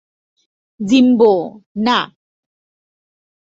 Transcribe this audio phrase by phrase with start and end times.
[0.79, 1.33] Jimbo,
[1.85, 1.97] না!